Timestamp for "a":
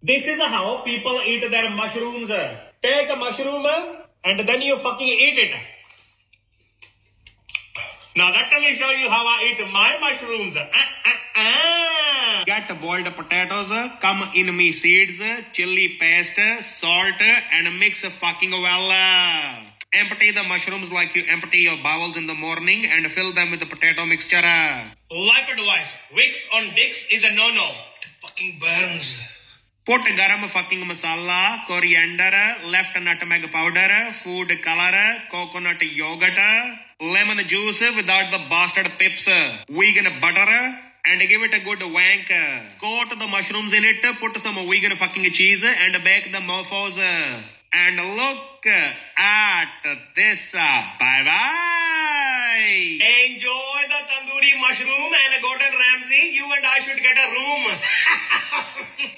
3.10-3.16, 27.24-27.34, 41.54-41.60, 57.16-57.28